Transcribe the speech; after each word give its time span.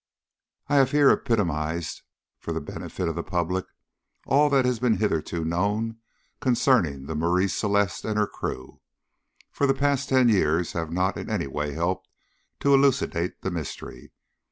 I 0.67 0.77
have 0.77 0.89
here 0.89 1.11
epitomised, 1.11 2.01
for 2.39 2.53
the 2.53 2.59
benefit 2.59 3.07
of 3.07 3.13
the 3.13 3.21
public, 3.21 3.67
all 4.25 4.49
that 4.49 4.65
has 4.65 4.79
been 4.79 4.97
hitherto 4.97 5.45
known 5.45 5.97
concerning 6.39 7.05
the 7.05 7.13
Marie 7.13 7.47
Celeste 7.47 8.05
and 8.05 8.17
her 8.17 8.25
crew, 8.25 8.81
for 9.51 9.67
the 9.67 9.75
past 9.75 10.09
ten 10.09 10.27
years 10.27 10.73
have 10.73 10.91
not 10.91 11.17
in 11.17 11.29
any 11.29 11.45
way 11.45 11.73
helped 11.73 12.07
to 12.61 12.73
elucidate 12.73 13.43
the 13.43 13.51
mystery. 13.51 14.11